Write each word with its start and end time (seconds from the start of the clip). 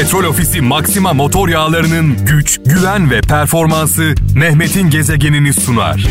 Petrol 0.00 0.24
Ofisi 0.24 0.60
Maxima 0.60 1.12
motor 1.12 1.48
yağlarının 1.48 2.26
güç, 2.26 2.60
güven 2.66 3.10
ve 3.10 3.20
performansı 3.20 4.14
Mehmet'in 4.34 4.90
gezegenini 4.90 5.54
sunar. 5.54 6.06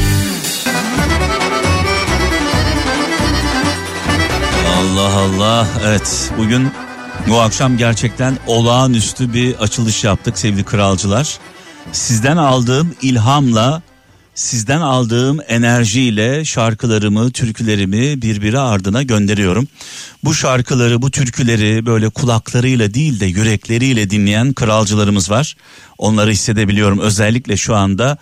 Allah 4.80 5.14
Allah. 5.14 5.68
Evet 5.86 6.32
bugün 6.38 6.72
bu 7.30 7.40
akşam 7.42 7.78
gerçekten 7.78 8.38
olağanüstü 8.48 9.34
bir 9.34 9.56
açılış 9.56 10.04
yaptık 10.04 10.38
sevgili 10.38 10.64
kralcılar. 10.64 11.38
Sizden 11.92 12.38
aldığım 12.38 12.96
ilhamla, 13.02 13.82
sizden 14.36 14.82
aldığım 14.82 15.40
enerjiyle 15.48 16.46
şarkılarımı, 16.46 17.32
türkülerimi 17.32 18.22
birbiri 18.22 18.60
ardına 18.60 19.04
gönderiyorum. 19.04 19.68
Bu 20.24 20.34
şarkıları, 20.34 21.02
bu 21.02 21.12
türküleri 21.12 21.86
böyle 21.86 22.10
kulaklarıyla 22.10 22.94
değil 22.94 23.20
de 23.20 23.26
yürekleriyle 23.26 24.10
dinleyen 24.10 24.54
kralcılarımız 24.54 25.30
var. 25.30 25.56
Onları 25.98 26.32
hissedebiliyorum. 26.32 27.00
Özellikle 27.00 27.58
şu 27.58 27.76
anda 27.76 28.18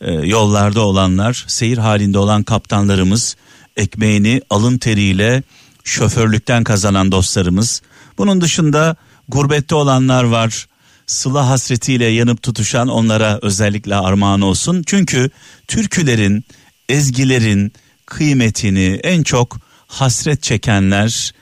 e, 0.00 0.12
yollarda 0.12 0.80
olanlar, 0.80 1.44
seyir 1.48 1.78
halinde 1.78 2.18
olan 2.18 2.42
kaptanlarımız, 2.42 3.36
ekmeğini 3.76 4.42
alın 4.50 4.78
teriyle 4.78 5.42
şoförlükten 5.84 6.64
kazanan 6.64 7.12
dostlarımız. 7.12 7.82
Bunun 8.18 8.40
dışında 8.40 8.96
gurbette 9.28 9.74
olanlar 9.74 10.24
var. 10.24 10.66
Sıla 11.10 11.48
hasretiyle 11.48 12.04
yanıp 12.04 12.42
tutuşan 12.42 12.88
onlara 12.88 13.38
özellikle 13.42 13.94
armağan 13.94 14.40
olsun. 14.40 14.82
Çünkü 14.86 15.30
türkülerin, 15.68 16.44
ezgilerin 16.88 17.72
kıymetini 18.06 19.00
en 19.02 19.22
çok 19.22 19.58
hasret 19.86 20.42
çekenler, 20.42 21.32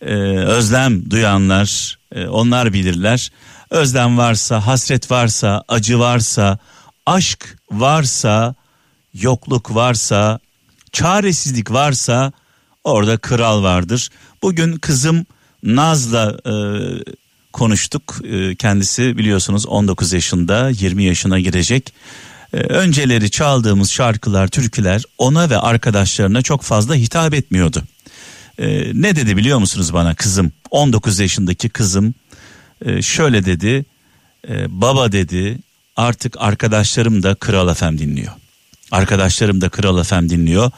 e, 0.00 0.14
özlem 0.38 1.10
duyanlar, 1.10 1.98
e, 2.14 2.26
onlar 2.26 2.72
bilirler. 2.72 3.32
Özlem 3.70 4.18
varsa, 4.18 4.66
hasret 4.66 5.10
varsa, 5.10 5.64
acı 5.68 5.98
varsa, 5.98 6.58
aşk 7.06 7.58
varsa, 7.70 8.54
yokluk 9.14 9.74
varsa, 9.74 10.38
çaresizlik 10.92 11.70
varsa 11.70 12.32
orada 12.84 13.16
kral 13.16 13.62
vardır. 13.62 14.10
Bugün 14.42 14.76
kızım 14.76 15.26
Naz'la 15.62 16.38
e, 16.46 16.54
konuştuk. 17.54 18.20
E, 18.24 18.54
kendisi 18.54 19.18
biliyorsunuz 19.18 19.66
19 19.66 20.12
yaşında 20.12 20.70
20 20.70 21.04
yaşına 21.04 21.40
girecek. 21.40 21.94
E, 22.52 22.56
önceleri 22.56 23.30
çaldığımız 23.30 23.90
şarkılar, 23.90 24.48
türküler 24.48 25.02
ona 25.18 25.50
ve 25.50 25.58
arkadaşlarına 25.58 26.42
çok 26.42 26.62
fazla 26.62 26.94
hitap 26.94 27.34
etmiyordu. 27.34 27.82
E, 28.58 28.66
ne 28.94 29.16
dedi 29.16 29.36
biliyor 29.36 29.58
musunuz 29.58 29.92
bana 29.92 30.14
kızım? 30.14 30.52
19 30.70 31.18
yaşındaki 31.18 31.68
kızım 31.68 32.14
e, 32.84 33.02
şöyle 33.02 33.44
dedi. 33.44 33.84
E, 34.48 34.80
baba 34.80 35.12
dedi 35.12 35.58
artık 35.96 36.36
arkadaşlarım 36.38 37.22
da 37.22 37.34
Kral 37.34 37.74
FM 37.74 37.98
dinliyor. 37.98 38.32
Arkadaşlarım 38.90 39.60
da 39.60 39.68
Kral 39.68 40.04
FM 40.04 40.28
dinliyor. 40.28 40.70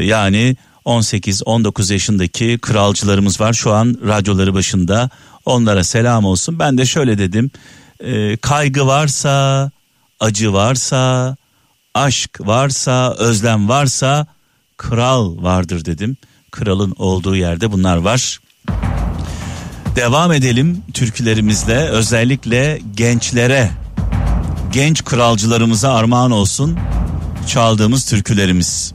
Yani 0.00 0.56
18-19 0.84 1.92
yaşındaki 1.92 2.58
kralcılarımız 2.62 3.40
var 3.40 3.52
şu 3.52 3.72
an 3.72 3.96
radyoları 4.06 4.54
başında. 4.54 5.10
Onlara 5.46 5.84
selam 5.84 6.24
olsun. 6.24 6.58
Ben 6.58 6.78
de 6.78 6.86
şöyle 6.86 7.18
dedim. 7.18 7.50
E, 8.00 8.36
kaygı 8.36 8.86
varsa, 8.86 9.70
acı 10.20 10.52
varsa, 10.52 11.36
aşk 11.94 12.40
varsa, 12.40 13.14
özlem 13.18 13.68
varsa 13.68 14.26
kral 14.76 15.42
vardır 15.42 15.84
dedim. 15.84 16.16
Kralın 16.50 16.94
olduğu 16.98 17.36
yerde 17.36 17.72
bunlar 17.72 17.96
var. 17.96 18.40
Devam 19.96 20.32
edelim 20.32 20.82
türkülerimizle 20.94 21.78
özellikle 21.78 22.80
gençlere, 22.96 23.70
genç 24.72 25.04
kralcılarımıza 25.04 25.94
armağan 25.94 26.30
olsun 26.30 26.78
çaldığımız 27.46 28.06
türkülerimiz. 28.06 28.94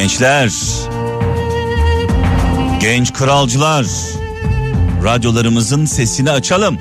Gençler, 0.00 0.52
genç 2.80 3.12
kralcılar, 3.12 3.86
radyolarımızın 5.04 5.84
sesini 5.84 6.30
açalım. 6.30 6.78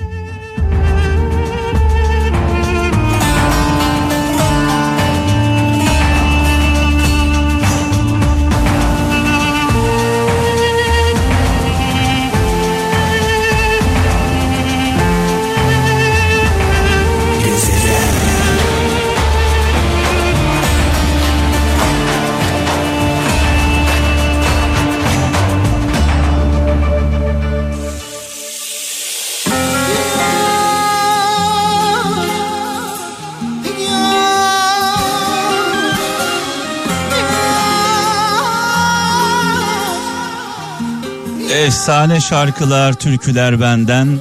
Efsane 41.70 42.22
şarkılar, 42.22 42.94
türküler 42.94 43.62
benden, 43.62 44.20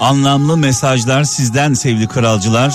anlamlı 0.00 0.56
mesajlar 0.56 1.24
sizden 1.24 1.74
sevgili 1.74 2.08
kralcılar. 2.08 2.74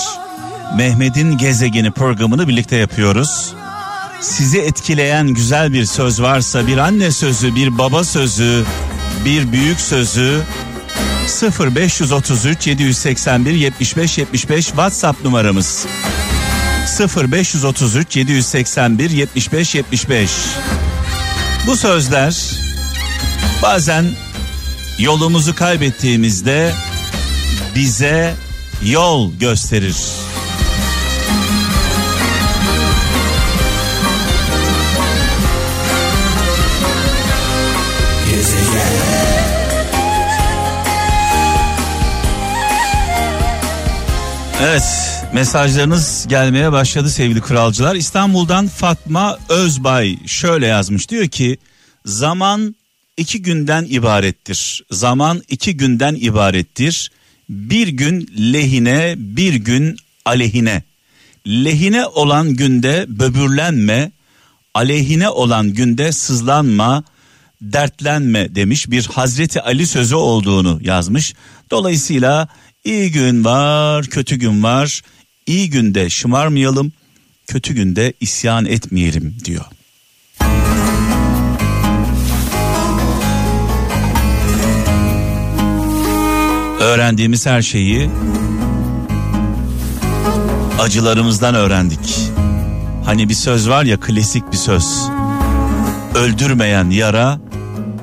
Mehmet'in 0.77 1.37
Gezegeni 1.37 1.91
programını 1.91 2.47
birlikte 2.47 2.75
yapıyoruz. 2.75 3.53
Sizi 4.21 4.59
etkileyen 4.59 5.27
güzel 5.27 5.73
bir 5.73 5.85
söz 5.85 6.21
varsa, 6.21 6.67
bir 6.67 6.77
anne 6.77 7.11
sözü, 7.11 7.55
bir 7.55 7.77
baba 7.77 8.03
sözü, 8.03 8.63
bir 9.25 9.51
büyük 9.51 9.79
sözü 9.79 10.41
0533 11.59 12.67
781 12.67 13.53
75 13.53 14.17
75 14.17 14.65
WhatsApp 14.65 15.23
numaramız. 15.23 15.85
0533 17.17 18.17
781 18.17 19.09
75 19.09 19.75
75. 19.75 20.31
Bu 21.67 21.75
sözler 21.77 22.70
Bazen 23.61 24.05
yolumuzu 24.99 25.55
kaybettiğimizde 25.55 26.73
bize 27.75 28.33
yol 28.83 29.33
gösterir. 29.33 29.95
Evet 44.61 44.83
mesajlarınız 45.33 46.25
gelmeye 46.29 46.71
başladı 46.71 47.09
sevgili 47.09 47.41
kralcılar. 47.41 47.95
İstanbul'dan 47.95 48.67
Fatma 48.67 49.37
Özbay 49.49 50.17
şöyle 50.27 50.67
yazmış 50.67 51.09
diyor 51.09 51.27
ki 51.27 51.57
zaman 52.05 52.75
iki 53.21 53.41
günden 53.41 53.85
ibarettir. 53.89 54.83
Zaman 54.91 55.41
iki 55.49 55.77
günden 55.77 56.15
ibarettir. 56.15 57.11
Bir 57.49 57.87
gün 57.87 58.29
lehine, 58.53 59.15
bir 59.17 59.53
gün 59.53 59.97
aleyhine. 60.25 60.83
Lehine 61.47 62.05
olan 62.05 62.53
günde 62.53 63.05
böbürlenme, 63.07 64.11
aleyhine 64.73 65.29
olan 65.29 65.73
günde 65.73 66.11
sızlanma, 66.11 67.03
dertlenme 67.61 68.55
demiş 68.55 68.91
bir 68.91 69.05
Hazreti 69.05 69.61
Ali 69.61 69.87
sözü 69.87 70.15
olduğunu 70.15 70.79
yazmış. 70.81 71.33
Dolayısıyla 71.71 72.47
iyi 72.83 73.11
gün 73.11 73.45
var, 73.45 74.05
kötü 74.05 74.35
gün 74.35 74.63
var. 74.63 75.01
İyi 75.45 75.69
günde 75.69 76.09
şımarmayalım, 76.09 76.91
kötü 77.47 77.73
günde 77.73 78.13
isyan 78.19 78.65
etmeyelim 78.65 79.37
diyor. 79.45 79.65
Öğrendiğimiz 86.81 87.45
her 87.45 87.61
şeyi 87.61 88.09
acılarımızdan 90.79 91.55
öğrendik. 91.55 92.31
Hani 93.05 93.29
bir 93.29 93.33
söz 93.33 93.69
var 93.69 93.83
ya 93.83 93.99
klasik 93.99 94.51
bir 94.51 94.57
söz. 94.57 95.09
Öldürmeyen 96.15 96.89
yara 96.89 97.39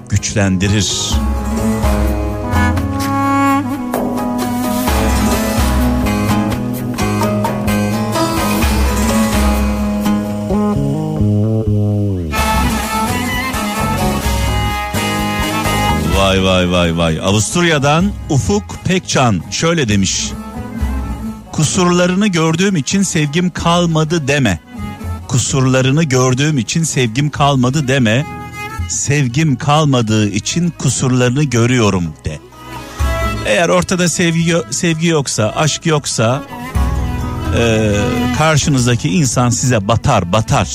güçlendirir. 0.08 1.12
Vay 16.38 16.44
vay 16.44 16.72
vay 16.72 16.96
vay. 16.96 17.20
Avusturya'dan 17.20 18.12
Ufuk 18.28 18.78
Pekcan 18.84 19.42
şöyle 19.50 19.88
demiş. 19.88 20.30
Kusurlarını 21.52 22.26
gördüğüm 22.26 22.76
için 22.76 23.02
sevgim 23.02 23.50
kalmadı 23.50 24.28
deme. 24.28 24.60
Kusurlarını 25.28 26.02
gördüğüm 26.02 26.58
için 26.58 26.82
sevgim 26.82 27.30
kalmadı 27.30 27.88
deme. 27.88 28.26
Sevgim 28.88 29.56
kalmadığı 29.56 30.28
için 30.28 30.72
kusurlarını 30.78 31.42
görüyorum 31.42 32.04
de. 32.24 32.38
Eğer 33.46 33.68
ortada 33.68 34.08
sevgi 34.08 34.56
sevgi 34.70 35.06
yoksa, 35.06 35.52
aşk 35.56 35.86
yoksa 35.86 36.42
e, 37.58 37.94
karşınızdaki 38.38 39.08
insan 39.08 39.50
size 39.50 39.88
batar, 39.88 40.32
batar. 40.32 40.68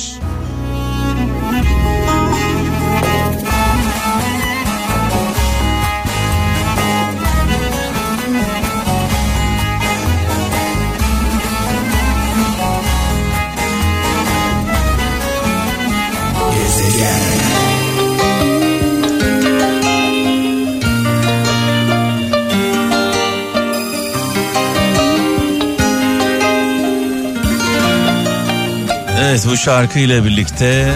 Evet 29.33 29.47
bu 29.51 29.57
şarkıyla 29.57 30.25
birlikte 30.25 30.93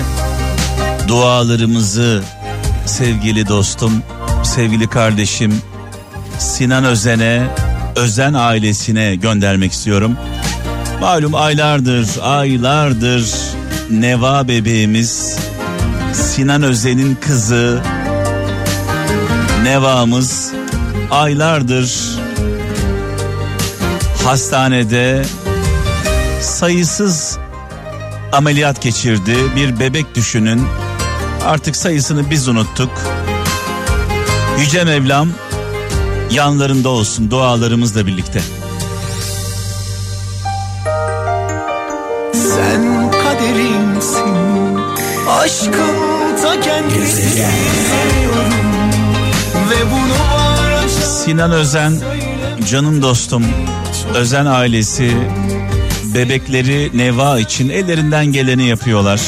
dualarımızı 1.07 2.24
sevgili 2.86 3.48
dostum, 3.48 4.03
sevgili 4.44 4.88
kardeşim 4.89 5.62
Sinan 6.39 6.86
Özen'e, 6.86 7.48
Özen 7.95 8.33
ailesine 8.33 9.15
göndermek 9.15 9.71
istiyorum. 9.71 10.18
Malum 11.01 11.36
aylardır, 11.36 12.10
aylardır 12.21 13.33
Neva 13.89 14.48
bebeğimiz 14.48 15.38
Sinan 16.38 16.63
Özen'in 16.63 17.16
kızı 17.16 17.81
Neva'mız 19.63 20.51
aylardır 21.12 22.19
hastanede 24.25 25.25
sayısız 26.42 27.38
ameliyat 28.31 28.81
geçirdi. 28.81 29.36
Bir 29.56 29.80
bebek 29.80 30.16
düşünün. 30.16 30.62
Artık 31.45 31.75
sayısını 31.75 32.30
biz 32.30 32.48
unuttuk. 32.48 32.92
Yüce 34.60 34.84
Mevlam 34.84 35.30
yanlarında 36.31 36.89
olsun 36.89 37.31
dualarımızla 37.31 38.07
birlikte. 38.07 38.42
Sen 42.34 43.12
kaderimsin 43.12 44.38
Aşkım 45.30 46.16
Sinan 51.25 51.51
Özen 51.51 51.94
canım 52.71 53.01
dostum 53.01 53.45
Özen 54.15 54.45
ailesi 54.45 55.18
bebekleri 56.15 56.92
Neva 56.94 57.39
için 57.39 57.69
ellerinden 57.69 58.25
geleni 58.25 58.68
yapıyorlar. 58.68 59.21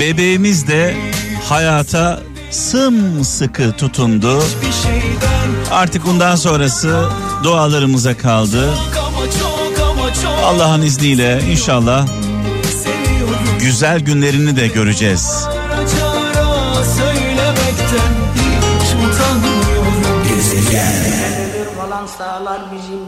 Bebeğimiz 0.00 0.68
de 0.68 0.94
hayata 1.48 2.20
sımsıkı 2.50 3.72
tutundu. 3.72 4.42
Artık 5.70 6.06
bundan 6.06 6.36
sonrası 6.36 7.04
dualarımıza 7.44 8.16
kaldı. 8.16 8.74
Allah'ın 10.44 10.82
izniyle 10.82 11.40
inşallah 11.50 12.06
güzel 13.62 14.00
günlerini 14.00 14.56
de 14.56 14.66
göreceğiz. 14.66 15.46
Kalan 21.76 22.06
sağlar 22.06 22.60
bizim 22.72 23.00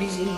bizim 0.00 0.28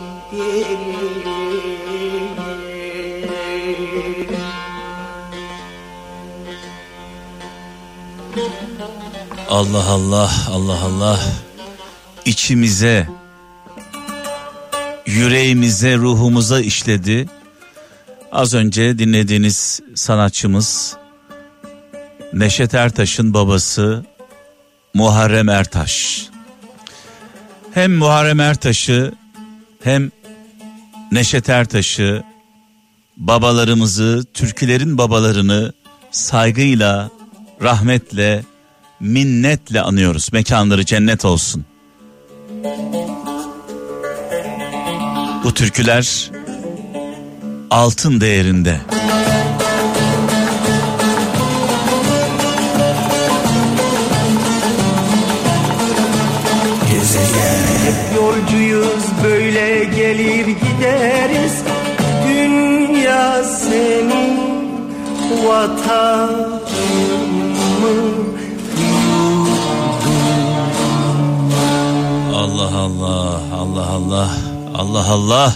Allah 9.50 9.85
Allah 9.88 10.31
Allah 10.50 10.79
Allah 10.85 11.20
içimize 12.25 13.08
yüreğimize 15.14 15.96
ruhumuza 15.96 16.61
işledi. 16.61 17.26
Az 18.32 18.55
önce 18.55 18.99
dinlediğiniz 18.99 19.81
sanatçımız 19.94 20.96
Neşet 22.32 22.75
Ertaş'ın 22.75 23.34
babası 23.34 24.05
Muharrem 24.94 25.49
Ertaş. 25.49 26.26
Hem 27.75 27.94
Muharrem 27.94 28.40
Ertaş'ı 28.40 29.12
hem 29.82 30.11
Neşet 31.12 31.49
Ertaş'ı 31.49 32.22
babalarımızı, 33.16 34.25
türkülerin 34.34 34.99
babalarını 34.99 35.72
saygıyla, 36.11 37.11
rahmetle, 37.62 38.44
minnetle 39.00 39.81
anıyoruz. 39.81 40.32
Mekanları 40.32 40.84
cennet 40.84 41.25
olsun. 41.25 41.64
Bu 45.44 45.55
türküler 45.55 46.31
altın 47.70 48.20
değerinde. 48.20 48.81
yolcuyuz 58.17 59.05
böyle 59.25 59.85
gelir 59.85 60.46
gideriz. 60.46 61.62
Dünya 62.29 63.44
senin 63.44 64.38
vatanın 65.47 66.54
Allah 72.35 72.76
Allah 72.76 73.40
Allah 73.54 73.87
Allah 73.90 74.53
Allah 74.75 75.04
Allah 75.09 75.54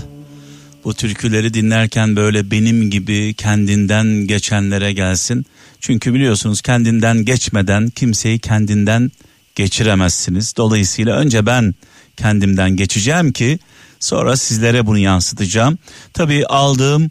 bu 0.85 0.95
türküleri 0.95 1.55
dinlerken 1.55 2.17
böyle 2.17 2.51
benim 2.51 2.91
gibi 2.91 3.35
kendinden 3.35 4.07
geçenlere 4.07 4.93
gelsin. 4.93 5.47
Çünkü 5.81 6.15
biliyorsunuz 6.15 6.63
kendinden 6.63 7.25
geçmeden 7.25 7.89
kimseyi 7.89 8.39
kendinden 8.39 9.11
geçiremezsiniz. 9.55 10.57
Dolayısıyla 10.57 11.17
önce 11.17 11.47
ben 11.47 11.75
kendimden 12.17 12.71
geçeceğim 12.71 13.33
ki 13.33 13.59
sonra 14.01 14.37
sizlere 14.37 14.87
bunu 14.87 14.99
yansıtacağım. 14.99 15.79
Tabii 16.15 16.47
aldığım 16.47 17.11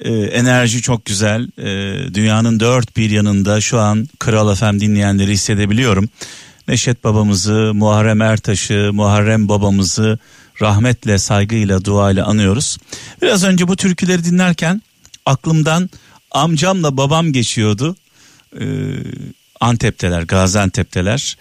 e, 0.00 0.12
enerji 0.12 0.82
çok 0.82 1.04
güzel. 1.04 1.48
E, 1.58 2.14
dünyanın 2.14 2.60
dört 2.60 2.96
bir 2.96 3.10
yanında 3.10 3.60
şu 3.60 3.78
an 3.78 4.08
Kral 4.18 4.54
FM 4.54 4.80
dinleyenleri 4.80 5.32
hissedebiliyorum. 5.32 6.08
Neşet 6.68 7.04
babamızı, 7.04 7.70
Muharrem 7.74 8.22
Ertaş'ı, 8.22 8.90
Muharrem 8.92 9.48
babamızı 9.48 10.18
rahmetle, 10.60 11.18
saygıyla, 11.18 11.84
duayla 11.84 12.26
anıyoruz. 12.26 12.78
Biraz 13.22 13.44
önce 13.44 13.68
bu 13.68 13.76
türküleri 13.76 14.24
dinlerken 14.24 14.82
aklımdan 15.26 15.90
amcamla 16.30 16.96
babam 16.96 17.32
geçiyordu. 17.32 17.96
Ee, 18.60 18.64
Antep'teler, 19.60 20.22
Gaziantep'teler. 20.22 21.36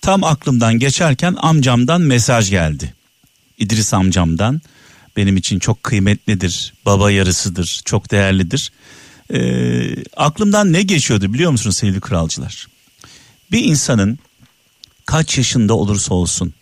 Tam 0.00 0.24
aklımdan 0.24 0.78
geçerken 0.78 1.36
amcamdan 1.38 2.00
mesaj 2.00 2.50
geldi. 2.50 2.94
İdris 3.58 3.94
amcamdan 3.94 4.60
benim 5.16 5.36
için 5.36 5.58
çok 5.58 5.82
kıymetlidir, 5.82 6.74
baba 6.86 7.10
yarısıdır, 7.10 7.80
çok 7.84 8.10
değerlidir. 8.10 8.72
Ee, 9.34 10.04
aklımdan 10.16 10.72
ne 10.72 10.82
geçiyordu 10.82 11.32
biliyor 11.32 11.50
musunuz 11.50 11.76
sevgili 11.76 12.00
kralcılar? 12.00 12.68
Bir 13.50 13.64
insanın 13.64 14.18
kaç 15.06 15.38
yaşında 15.38 15.74
olursa 15.74 16.14
olsun 16.14 16.54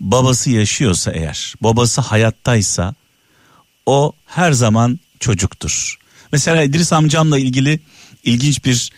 babası 0.00 0.50
yaşıyorsa 0.50 1.12
eğer, 1.12 1.54
babası 1.60 2.00
hayattaysa 2.00 2.94
o 3.86 4.12
her 4.26 4.52
zaman 4.52 5.00
çocuktur. 5.20 5.98
Mesela 6.32 6.62
İdris 6.62 6.92
amcamla 6.92 7.38
ilgili 7.38 7.80
ilginç 8.24 8.64
bir 8.64 8.90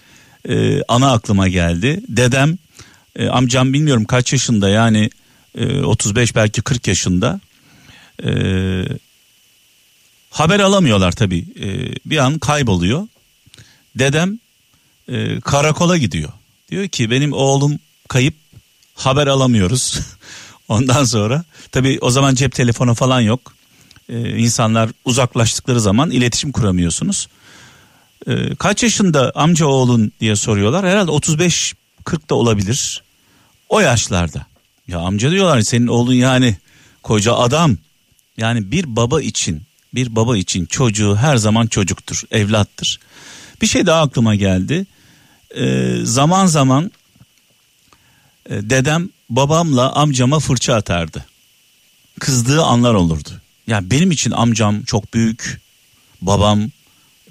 e, 0.49 0.83
ana 0.88 1.12
aklıma 1.12 1.49
geldi. 1.49 2.00
Dedem 2.09 2.59
e, 3.16 3.28
amcam 3.28 3.73
bilmiyorum 3.73 4.04
kaç 4.04 4.33
yaşında 4.33 4.69
yani 4.69 5.11
e, 5.59 5.80
35 5.80 6.35
belki 6.35 6.62
40 6.62 6.88
yaşında. 6.88 7.40
E, 8.25 8.33
haber 10.30 10.61
alamıyorlar 10.61 11.12
tabii. 11.12 11.45
E, 11.61 11.95
bir 12.11 12.19
an 12.19 12.38
kayboluyor. 12.38 13.09
Dedem 13.99 14.38
e, 15.09 15.40
karakola 15.40 15.97
gidiyor. 15.97 16.33
Diyor 16.71 16.88
ki 16.88 17.11
benim 17.11 17.33
oğlum 17.33 17.78
kayıp 18.09 18.35
haber 18.95 19.26
alamıyoruz. 19.26 20.00
Ondan 20.71 21.05
sonra 21.05 21.45
tabii 21.73 21.99
o 22.00 22.11
zaman 22.11 22.35
cep 22.35 22.55
telefonu 22.55 22.95
falan 22.95 23.21
yok. 23.21 23.55
Ee, 24.09 24.39
insanlar 24.39 24.91
uzaklaştıkları 25.05 25.81
zaman 25.81 26.11
iletişim 26.11 26.53
kuramıyorsunuz. 26.53 27.29
Ee, 28.29 28.55
kaç 28.55 28.83
yaşında 28.83 29.33
amca 29.35 29.67
oğlun 29.67 30.12
diye 30.21 30.37
soruyorlar. 30.37 30.87
Herhalde 30.87 31.11
35 31.11 31.75
40 32.05 32.31
da 32.31 32.35
olabilir. 32.35 33.03
O 33.69 33.81
yaşlarda. 33.81 34.47
Ya 34.89 34.99
amca 34.99 35.31
diyorlar 35.31 35.61
senin 35.61 35.87
oğlun 35.87 36.15
yani 36.15 36.57
koca 37.03 37.35
adam. 37.35 37.77
Yani 38.37 38.73
bir 38.73 38.97
baba 38.97 39.23
için 39.23 39.62
bir 39.95 40.17
baba 40.17 40.37
için 40.37 40.67
çocuğu 40.67 41.17
her 41.17 41.37
zaman 41.37 41.67
çocuktur, 41.67 42.23
evlattır. 42.31 43.00
Bir 43.62 43.67
şey 43.67 43.87
daha 43.87 44.03
aklıma 44.03 44.35
geldi. 44.35 44.87
Ee, 45.57 45.97
zaman 46.05 46.47
zaman 46.47 46.91
dedem 48.49 49.09
babamla 49.30 49.92
amcama 49.92 50.40
fırça 50.40 50.75
atardı. 50.75 51.26
Kızdığı 52.20 52.62
anlar 52.62 52.94
olurdu. 52.94 53.40
Yani 53.66 53.90
benim 53.90 54.11
için 54.11 54.30
amcam 54.30 54.82
çok 54.82 55.14
büyük. 55.14 55.61
Babam 56.23 56.70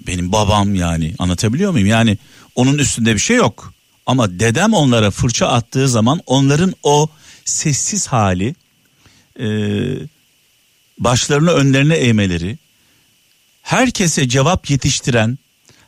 benim 0.06 0.32
babam 0.32 0.74
yani 0.74 1.14
anlatabiliyor 1.18 1.72
muyum? 1.72 1.88
Yani 1.88 2.18
onun 2.54 2.78
üstünde 2.78 3.14
bir 3.14 3.20
şey 3.20 3.36
yok. 3.36 3.74
Ama 4.06 4.38
dedem 4.40 4.74
onlara 4.74 5.10
fırça 5.10 5.46
attığı 5.48 5.88
zaman 5.88 6.20
onların 6.26 6.74
o 6.82 7.08
sessiz 7.44 8.06
hali 8.06 8.54
e, 9.40 9.46
başlarını 10.98 11.50
önlerine 11.50 11.94
eğmeleri 11.94 12.58
herkese 13.62 14.28
cevap 14.28 14.70
yetiştiren 14.70 15.38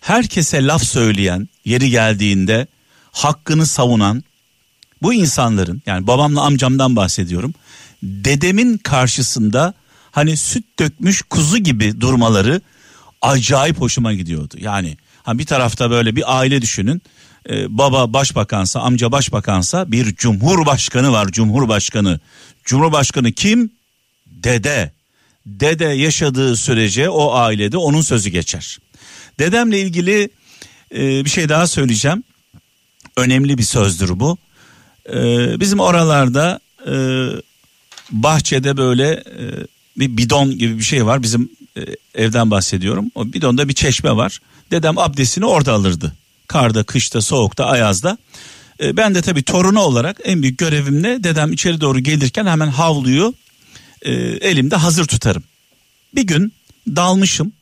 herkese 0.00 0.66
laf 0.66 0.84
söyleyen 0.84 1.48
yeri 1.64 1.90
geldiğinde 1.90 2.66
hakkını 3.12 3.66
savunan 3.66 4.24
bu 5.02 5.14
insanların 5.14 5.82
yani 5.86 6.06
babamla 6.06 6.42
amcamdan 6.42 6.96
bahsediyorum. 6.96 7.54
Dedemin 8.02 8.78
karşısında 8.78 9.74
hani 10.10 10.36
süt 10.36 10.78
dökmüş 10.78 11.22
kuzu 11.22 11.58
gibi 11.58 12.00
durmaları 12.00 12.60
acayip 13.22 13.80
hoşuma 13.80 14.12
gidiyordu. 14.12 14.54
Yani 14.58 14.96
ha 15.22 15.38
bir 15.38 15.46
tarafta 15.46 15.90
böyle 15.90 16.16
bir 16.16 16.38
aile 16.38 16.62
düşünün. 16.62 17.02
Ee, 17.50 17.78
baba 17.78 18.12
başbakansa, 18.12 18.80
amca 18.80 19.12
başbakansa 19.12 19.92
bir 19.92 20.14
cumhurbaşkanı 20.14 21.12
var, 21.12 21.28
cumhurbaşkanı. 21.28 22.20
Cumhurbaşkanı 22.64 23.32
kim? 23.32 23.70
Dede. 24.26 24.92
Dede 25.46 25.84
yaşadığı 25.84 26.56
sürece 26.56 27.08
o 27.08 27.32
ailede 27.34 27.76
onun 27.76 28.00
sözü 28.00 28.30
geçer. 28.30 28.78
Dedemle 29.38 29.80
ilgili 29.80 30.30
e, 30.94 31.24
bir 31.24 31.30
şey 31.30 31.48
daha 31.48 31.66
söyleyeceğim. 31.66 32.24
Önemli 33.16 33.58
bir 33.58 33.62
sözdür 33.62 34.20
bu. 34.20 34.38
Ee, 35.08 35.60
bizim 35.60 35.80
oralarda 35.80 36.60
e, 36.86 36.94
bahçede 38.10 38.76
böyle 38.76 39.10
e, 39.10 39.44
bir 39.96 40.16
bidon 40.16 40.58
gibi 40.58 40.78
bir 40.78 40.84
şey 40.84 41.06
var. 41.06 41.22
Bizim 41.22 41.50
e, 41.76 41.80
evden 42.14 42.50
bahsediyorum. 42.50 43.10
O 43.14 43.32
bidonda 43.32 43.68
bir 43.68 43.74
çeşme 43.74 44.16
var. 44.16 44.40
Dedem 44.70 44.98
abdestini 44.98 45.46
orada 45.46 45.72
alırdı. 45.72 46.12
Karda, 46.46 46.82
kışta, 46.82 47.20
soğukta, 47.20 47.66
ayazda. 47.66 48.18
E, 48.80 48.96
ben 48.96 49.14
de 49.14 49.22
tabii 49.22 49.42
torunu 49.42 49.80
olarak 49.80 50.20
en 50.24 50.42
büyük 50.42 50.58
görevimle 50.58 51.24
dedem 51.24 51.52
içeri 51.52 51.80
doğru 51.80 52.00
gelirken 52.00 52.46
hemen 52.46 52.68
havluyu 52.68 53.34
e, 54.02 54.12
elimde 54.22 54.76
hazır 54.76 55.06
tutarım. 55.06 55.42
Bir 56.14 56.22
gün 56.22 56.52
dalmışım. 56.88 57.52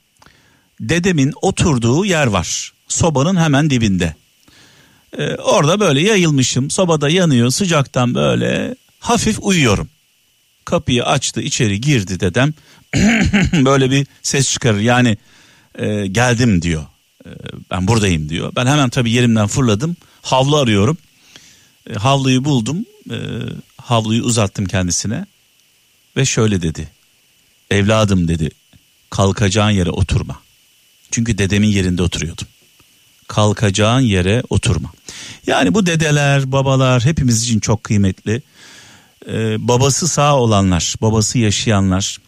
Dedemin 0.81 1.33
oturduğu 1.43 2.05
yer 2.05 2.27
var. 2.27 2.73
Sobanın 2.89 3.37
hemen 3.37 3.71
dibinde. 3.71 4.15
Ee, 5.19 5.35
orada 5.35 5.81
böyle 5.81 6.01
yayılmışım. 6.01 6.71
Sobada 6.71 7.09
yanıyor 7.09 7.51
sıcaktan 7.51 8.15
böyle 8.15 8.75
hafif 8.99 9.39
uyuyorum. 9.43 9.89
Kapıyı 10.65 11.05
açtı 11.05 11.41
içeri 11.41 11.81
girdi 11.81 12.21
dedem. 12.21 12.55
böyle 13.65 13.91
bir 13.91 14.07
ses 14.23 14.53
çıkarır 14.53 14.81
yani 14.81 15.17
e, 15.79 16.07
geldim 16.07 16.63
diyor. 16.63 16.83
E, 17.27 17.31
ben 17.71 17.89
buradayım 17.89 18.29
diyor. 18.29 18.53
Ben 18.57 18.67
hemen 18.67 18.91
tabii 18.91 19.11
yerimden 19.11 19.47
fırladım. 19.47 19.97
Havlu 20.23 20.57
arıyorum. 20.57 20.99
E, 21.91 21.95
havluyu 21.95 22.45
buldum. 22.45 22.87
E, 23.11 23.17
havluyu 23.77 24.23
uzattım 24.23 24.67
kendisine. 24.67 25.27
Ve 26.17 26.25
şöyle 26.25 26.63
dedi. 26.63 26.89
Evladım 27.71 28.29
dedi. 28.29 28.51
Kalkacağın 29.11 29.71
yere 29.71 29.91
oturma. 29.91 30.41
Çünkü 31.11 31.39
dedemin 31.39 31.69
yerinde 31.69 32.03
oturuyordum 32.03 32.47
kalkacağın 33.31 34.01
yere 34.01 34.43
oturma. 34.51 34.93
Yani 35.47 35.75
bu 35.75 35.87
dedeler, 35.87 36.53
babalar 36.53 37.05
hepimiz 37.05 37.43
için 37.43 37.61
çok 37.61 37.85
kıymetli. 37.85 38.43
Ee, 39.29 39.69
babası 39.69 40.09
sağ 40.09 40.37
olanlar, 40.37 40.95
babası 41.03 41.39
yaşayanlar 41.39 42.19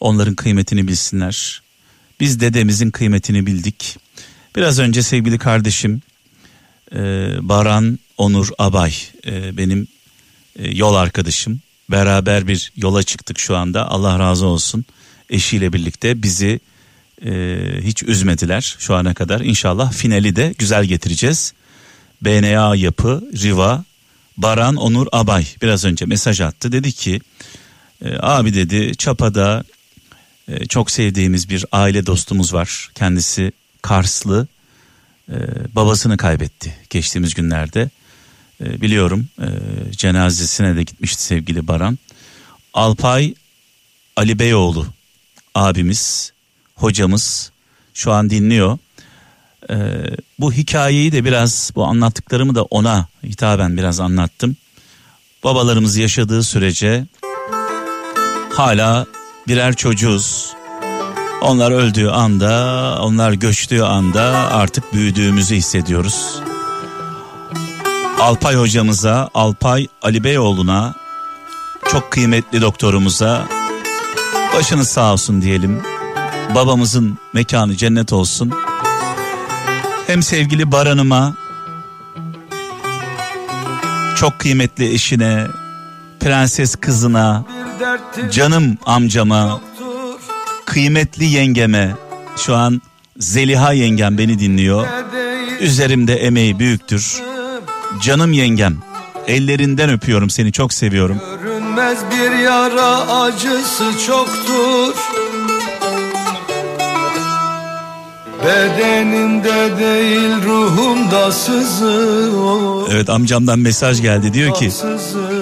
onların 0.00 0.34
kıymetini 0.34 0.88
bilsinler. 0.88 1.62
Biz 2.20 2.40
dedemizin 2.40 2.90
kıymetini 2.90 3.46
bildik. 3.46 3.96
Biraz 4.56 4.78
önce 4.78 5.02
sevgili 5.02 5.38
kardeşim 5.38 6.02
e, 6.92 6.98
Baran 7.40 7.98
Onur 8.18 8.48
Abay 8.58 8.94
e, 9.26 9.56
benim 9.56 9.88
e, 10.58 10.70
yol 10.70 10.94
arkadaşım. 10.94 11.60
Beraber 11.90 12.46
bir 12.46 12.72
yola 12.76 13.02
çıktık 13.02 13.38
şu 13.38 13.56
anda. 13.56 13.90
Allah 13.90 14.18
razı 14.18 14.46
olsun. 14.46 14.84
Eşiyle 15.30 15.72
birlikte 15.72 16.22
bizi 16.22 16.60
e, 17.24 17.58
hiç 17.82 18.02
üzmediler 18.02 18.76
şu 18.78 18.94
ana 18.94 19.14
kadar. 19.14 19.40
İnşallah 19.40 19.92
finali 19.92 20.36
de 20.36 20.54
güzel 20.58 20.84
getireceğiz. 20.84 21.52
BNA 22.22 22.76
yapı, 22.76 23.22
Riva, 23.42 23.84
Baran 24.36 24.76
Onur 24.76 25.06
Abay 25.12 25.46
biraz 25.62 25.84
önce 25.84 26.06
mesaj 26.06 26.40
attı. 26.40 26.72
Dedi 26.72 26.92
ki 26.92 27.20
e, 28.04 28.16
abi 28.20 28.54
dedi 28.54 28.96
Çapa'da 28.96 29.64
e, 30.48 30.66
çok 30.66 30.90
sevdiğimiz 30.90 31.48
bir 31.48 31.64
aile 31.72 32.06
dostumuz 32.06 32.54
var. 32.54 32.90
Kendisi 32.94 33.52
Karslı. 33.82 34.48
E, 35.28 35.36
babasını 35.74 36.16
kaybetti 36.16 36.74
geçtiğimiz 36.90 37.34
günlerde. 37.34 37.90
E, 38.60 38.80
biliyorum 38.80 39.28
e, 39.40 39.48
cenazesine 39.92 40.76
de 40.76 40.82
gitmişti 40.82 41.22
sevgili 41.22 41.68
Baran. 41.68 41.98
Alpay 42.74 43.34
Ali 44.16 44.38
Beyoğlu 44.38 44.86
abimiz 45.54 46.32
hocamız 46.78 47.52
şu 47.94 48.12
an 48.12 48.30
dinliyor. 48.30 48.78
Ee, 49.70 49.76
bu 50.38 50.52
hikayeyi 50.52 51.12
de 51.12 51.24
biraz 51.24 51.72
bu 51.74 51.84
anlattıklarımı 51.84 52.54
da 52.54 52.62
ona 52.62 53.06
hitaben 53.24 53.76
biraz 53.76 54.00
anlattım. 54.00 54.56
Babalarımız 55.44 55.96
yaşadığı 55.96 56.42
sürece 56.42 57.06
hala 58.52 59.06
birer 59.48 59.74
çocuğuz. 59.76 60.52
Onlar 61.42 61.70
öldüğü 61.70 62.08
anda, 62.08 62.98
onlar 63.02 63.32
göçtüğü 63.32 63.82
anda 63.82 64.22
artık 64.52 64.92
büyüdüğümüzü 64.92 65.54
hissediyoruz. 65.54 66.40
Alpay 68.20 68.56
hocamıza, 68.56 69.30
Alpay 69.34 69.88
Ali 70.02 70.24
Beyoğlu'na, 70.24 70.94
çok 71.90 72.10
kıymetli 72.10 72.60
doktorumuza 72.60 73.46
başınız 74.54 74.88
sağ 74.88 75.12
olsun 75.12 75.42
diyelim 75.42 75.82
babamızın 76.54 77.18
mekanı 77.32 77.76
cennet 77.76 78.12
olsun. 78.12 78.52
Hem 80.06 80.22
sevgili 80.22 80.72
Baran'ıma, 80.72 81.34
çok 84.16 84.38
kıymetli 84.38 84.92
eşine, 84.94 85.46
prenses 86.20 86.76
kızına, 86.76 87.44
canım 88.30 88.78
amcama, 88.86 89.60
kıymetli 90.64 91.24
yengeme, 91.24 91.94
şu 92.36 92.56
an 92.56 92.82
Zeliha 93.18 93.72
yengem 93.72 94.18
beni 94.18 94.38
dinliyor. 94.38 94.86
Üzerimde 95.60 96.16
emeği 96.16 96.58
büyüktür. 96.58 97.22
Canım 98.02 98.32
yengem, 98.32 98.76
ellerinden 99.26 99.90
öpüyorum 99.90 100.30
seni 100.30 100.52
çok 100.52 100.72
seviyorum. 100.72 101.20
Görünmez 101.42 101.98
bir 102.10 102.38
yara 102.38 102.96
acısı 103.20 104.06
çoktur. 104.06 104.94
Bedenimde 108.44 109.78
değil 109.78 110.44
ruhumda 110.44 111.32
sızıyor. 111.32 112.88
Evet 112.92 113.10
amcamdan 113.10 113.58
mesaj 113.58 114.02
geldi 114.02 114.32
diyor 114.34 114.54
ki 114.54 114.70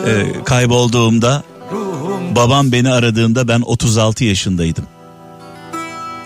e, 0.06 0.44
kaybolduğumda 0.44 1.42
babam 2.36 2.72
beni 2.72 2.90
aradığında 2.92 3.48
ben 3.48 3.60
36 3.60 4.24
yaşındaydım. 4.24 4.84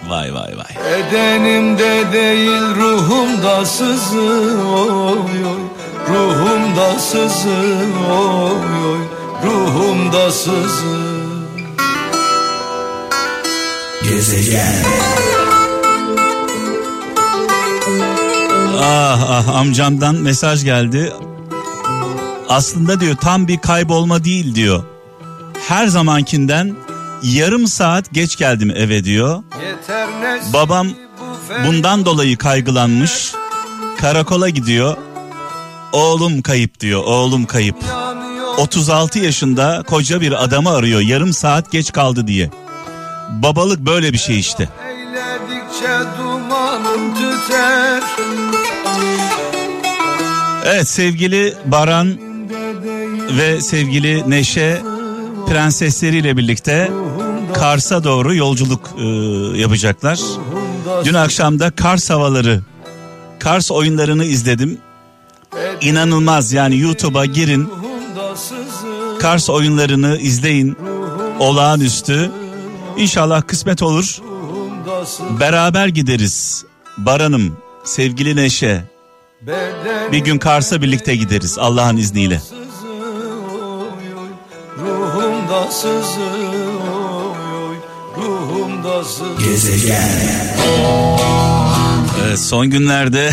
Vay 0.09 0.35
vay 0.35 0.57
vay. 0.57 0.77
Bedenimde 0.85 2.13
değil 2.13 2.77
ruhumda 2.77 3.67
sızıyor. 3.67 5.17
Ruhumda 6.09 6.99
sızıyor. 6.99 8.51
Ruhumda 9.45 10.31
sızıyor. 10.33 11.21
Ah 18.83 19.23
Allah 19.31 19.59
amcamdan 19.59 20.15
mesaj 20.15 20.65
geldi. 20.65 21.13
Aslında 22.49 23.01
diyor 23.01 23.17
tam 23.17 23.49
bir 23.49 23.59
kaybolma 23.59 24.25
değil 24.25 24.55
diyor. 24.55 24.85
Her 25.69 25.87
zamankinden 25.87 26.77
yarım 27.23 27.67
saat 27.67 28.13
geç 28.13 28.37
geldim 28.37 28.71
eve 28.71 29.05
diyor. 29.05 29.43
Babam 30.53 30.89
bundan 31.67 32.05
dolayı 32.05 32.37
kaygılanmış. 32.39 33.33
Karakola 33.99 34.49
gidiyor. 34.49 34.97
Oğlum 35.93 36.43
kayıp 36.43 36.81
diyor. 36.81 37.05
Oğlum 37.05 37.47
kayıp. 37.47 37.77
36 38.59 39.19
yaşında 39.19 39.83
koca 39.87 40.21
bir 40.21 40.45
adamı 40.45 40.71
arıyor 40.71 41.01
yarım 41.01 41.33
saat 41.33 41.73
geç 41.73 41.93
kaldı 41.93 42.27
diye. 42.27 42.51
Babalık 43.31 43.81
böyle 43.81 44.13
bir 44.13 44.19
şey 44.19 44.39
işte. 44.39 44.69
Evet 50.65 50.89
sevgili 50.89 51.55
Baran 51.67 52.17
ve 53.39 53.61
sevgili 53.61 54.31
Neşe 54.31 54.83
prensesleriyle 55.49 56.37
birlikte 56.37 56.91
Kars'a 57.55 58.05
doğru 58.05 58.35
yolculuk 58.35 58.91
e, 58.99 59.05
yapacaklar. 59.59 60.21
Dün 61.05 61.15
akşam 61.15 61.59
da 61.59 61.71
Kars 61.71 62.11
havaları, 62.11 62.61
Kars 63.39 63.71
oyunlarını 63.71 64.25
izledim. 64.25 64.79
İnanılmaz 65.81 66.53
yani 66.53 66.79
YouTube'a 66.79 67.25
girin. 67.25 67.69
Kars 69.21 69.51
oyunlarını 69.51 70.19
izleyin. 70.19 70.77
Olağanüstü. 71.39 72.31
İnşallah 72.97 73.43
kısmet 73.47 73.83
olur. 73.83 74.21
Beraber 75.41 75.89
gideriz. 75.89 76.65
Baranım, 76.99 77.57
sevgili 77.85 78.37
Neşe. 78.37 78.85
Bir 80.13 80.19
gün 80.19 80.39
Kars'a 80.39 80.83
birlikte 80.83 81.17
gideriz 81.17 81.59
Allah'ın 81.59 81.97
izniyle. 81.97 82.41
Ruhumda 84.79 85.71
sızıyor, 85.71 87.35
ruhumda 88.17 89.05
sızıyor. 89.05 89.39
Gezegen. 89.39 90.09
Evet, 92.27 92.41
son 92.41 92.71
günlerde 92.71 93.31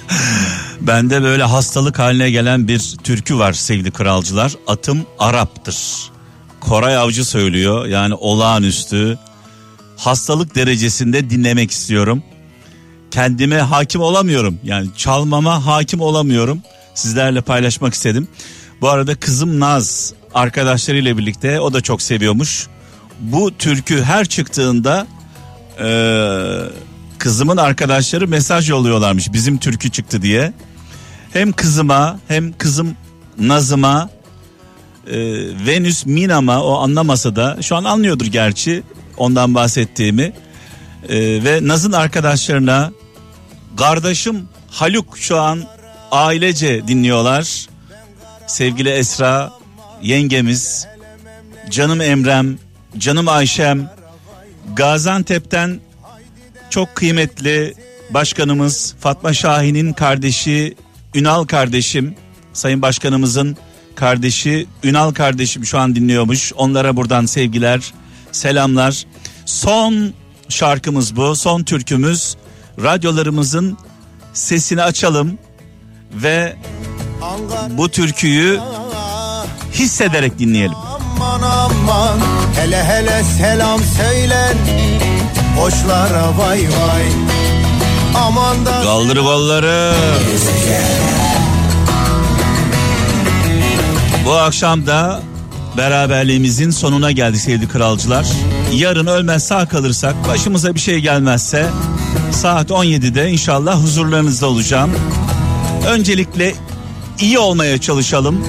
bende 0.80 1.22
böyle 1.22 1.42
hastalık 1.42 1.98
haline 1.98 2.30
gelen 2.30 2.68
bir 2.68 2.96
türkü 3.04 3.38
var 3.38 3.52
sevgili 3.52 3.90
kralcılar. 3.90 4.52
Atım 4.66 5.06
Arap'tır. 5.18 6.10
Koray 6.60 6.96
Avcı 6.96 7.24
söylüyor 7.24 7.86
yani 7.86 8.14
olağanüstü 8.14 9.18
hastalık 9.98 10.54
derecesinde 10.54 11.30
dinlemek 11.30 11.70
istiyorum. 11.70 12.22
Kendime 13.10 13.58
hakim 13.58 14.00
olamıyorum 14.00 14.58
yani 14.64 14.88
çalmama 14.96 15.66
hakim 15.66 16.00
olamıyorum. 16.00 16.62
Sizlerle 16.94 17.40
paylaşmak 17.40 17.94
istedim. 17.94 18.28
Bu 18.80 18.88
arada 18.88 19.14
kızım 19.14 19.60
Naz 19.60 20.14
arkadaşlarıyla 20.34 21.18
birlikte 21.18 21.60
o 21.60 21.72
da 21.72 21.80
çok 21.80 22.02
seviyormuş. 22.02 22.66
Bu 23.20 23.58
türkü 23.58 24.02
her 24.02 24.24
çıktığında 24.24 25.06
ee, 25.80 26.58
kızımın 27.18 27.56
arkadaşları 27.56 28.28
mesaj 28.28 28.70
yolluyorlarmış 28.70 29.32
bizim 29.32 29.58
türkü 29.58 29.90
çıktı 29.90 30.22
diye. 30.22 30.52
Hem 31.32 31.52
kızıma 31.52 32.18
hem 32.28 32.52
kızım 32.52 32.96
Nazım'a 33.38 34.10
e, 35.06 35.16
Venüs 35.66 36.06
Minam'a 36.06 36.62
o 36.62 36.78
anlamasa 36.78 37.36
da 37.36 37.62
şu 37.62 37.76
an 37.76 37.84
anlıyordur 37.84 38.26
gerçi 38.26 38.82
ondan 39.18 39.54
bahsettiğimi. 39.54 40.32
E, 41.08 41.44
ve 41.44 41.60
Naz'ın 41.62 41.92
arkadaşlarına 41.92 42.92
kardeşim 43.76 44.48
Haluk 44.70 45.18
şu 45.18 45.40
an 45.40 45.64
ailece 46.10 46.88
dinliyorlar. 46.88 47.66
Sevgili 48.46 48.88
Esra 48.88 49.52
yengemiz, 50.02 50.86
canım 51.70 52.00
Emrem, 52.00 52.58
canım 52.98 53.28
Ayşem, 53.28 53.90
Gaziantep'ten 54.76 55.80
çok 56.70 56.94
kıymetli 56.94 57.74
başkanımız 58.10 58.94
Fatma 59.00 59.32
Şahin'in 59.32 59.92
kardeşi 59.92 60.74
Ünal 61.14 61.44
kardeşim, 61.44 62.14
Sayın 62.52 62.82
Başkanımızın 62.82 63.56
kardeşi 63.94 64.66
Ünal 64.84 65.14
kardeşim 65.14 65.66
şu 65.66 65.78
an 65.78 65.94
dinliyormuş. 65.94 66.52
Onlara 66.56 66.96
buradan 66.96 67.26
sevgiler, 67.26 67.92
selamlar. 68.38 69.04
Son 69.46 70.14
şarkımız 70.48 71.16
bu, 71.16 71.36
son 71.36 71.62
türkümüz. 71.62 72.36
Radyolarımızın 72.82 73.78
sesini 74.32 74.82
açalım 74.82 75.38
ve 76.12 76.56
bu 77.70 77.88
türküyü 77.88 78.60
hissederek 79.72 80.38
dinleyelim. 80.38 80.74
Aman 80.74 81.42
aman 81.42 82.18
hele 82.56 82.84
hele 82.84 83.24
selam 83.38 83.80
söylen 83.80 84.56
boşlara 85.56 86.38
vay 86.38 86.60
vay 86.60 87.02
aman 88.14 88.66
da 88.66 88.82
Kaldır 88.82 89.16
kolları 89.16 89.94
Bu 94.24 94.32
akşam 94.32 94.86
da 94.86 95.20
beraberliğimizin 95.78 96.70
sonuna 96.70 97.12
geldik 97.12 97.40
sevgili 97.40 97.68
kralcılar. 97.68 98.26
Yarın 98.72 99.06
ölmez 99.06 99.46
sağ 99.46 99.68
kalırsak 99.68 100.14
başımıza 100.28 100.74
bir 100.74 100.80
şey 100.80 100.98
gelmezse 100.98 101.66
saat 102.32 102.70
17'de 102.70 103.30
inşallah 103.30 103.82
huzurlarınızda 103.82 104.46
olacağım. 104.46 104.90
Öncelikle 105.88 106.54
iyi 107.20 107.38
olmaya 107.38 107.78
çalışalım. 107.78 108.44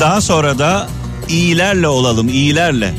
Daha 0.00 0.20
sonra 0.20 0.58
da 0.58 0.88
iyilerle 1.28 1.88
olalım, 1.88 2.28
iyilerle. 2.28 2.94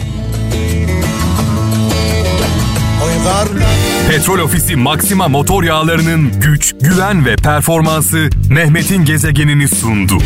Petrol 4.09 4.39
Ofisi 4.39 4.75
Maxima 4.75 5.27
motor 5.27 5.63
yağlarının 5.63 6.41
güç, 6.41 6.75
güven 6.81 7.25
ve 7.25 7.35
performansı 7.35 8.29
Mehmet'in 8.49 9.05
gezegenini 9.05 9.67
sundu. 9.67 10.17